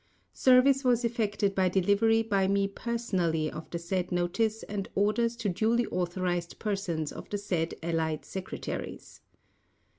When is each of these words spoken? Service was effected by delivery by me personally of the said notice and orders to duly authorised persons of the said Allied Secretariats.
Service 0.33 0.83
was 0.83 1.05
effected 1.05 1.53
by 1.53 1.69
delivery 1.69 2.23
by 2.23 2.47
me 2.47 2.67
personally 2.67 3.51
of 3.51 3.69
the 3.69 3.77
said 3.77 4.11
notice 4.11 4.63
and 4.63 4.89
orders 4.95 5.35
to 5.35 5.47
duly 5.47 5.85
authorised 5.91 6.57
persons 6.57 7.11
of 7.11 7.29
the 7.29 7.37
said 7.37 7.75
Allied 7.83 8.25
Secretariats. 8.25 9.21